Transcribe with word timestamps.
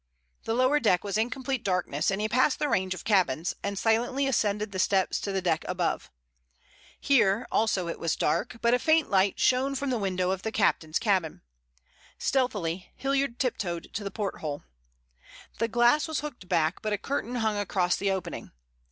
The 0.45 0.55
lower 0.55 0.79
deck 0.79 1.03
was 1.03 1.15
in 1.15 1.29
complete 1.29 1.63
darkness, 1.63 2.09
and 2.09 2.19
he 2.19 2.27
passed 2.27 2.57
the 2.57 2.67
range 2.67 2.95
of 2.95 3.03
cabins 3.03 3.53
and 3.61 3.77
silently 3.77 4.25
ascended 4.25 4.71
the 4.71 4.79
steps 4.79 5.19
to 5.19 5.31
the 5.31 5.43
deck 5.43 5.63
above. 5.67 6.09
Here 6.99 7.45
also 7.51 7.87
it 7.87 7.99
was 7.99 8.15
dark, 8.15 8.57
but 8.63 8.73
a 8.73 8.79
faint 8.79 9.11
light 9.11 9.39
shone 9.39 9.75
from 9.75 9.91
the 9.91 9.99
window 9.99 10.31
of 10.31 10.41
the 10.41 10.51
captain's 10.51 10.97
cabin. 10.97 11.43
Stealthily 12.17 12.91
Hilliard 12.95 13.37
tiptoed 13.37 13.93
to 13.93 14.03
the 14.03 14.09
porthole. 14.09 14.63
The 15.59 15.67
glass 15.67 16.07
was 16.07 16.21
hooked 16.21 16.49
back, 16.49 16.81
but 16.81 16.93
a 16.93 16.97
curtain 16.97 17.35
hung 17.35 17.59
across 17.59 17.95
the 17.95 18.09
opening. 18.09 18.49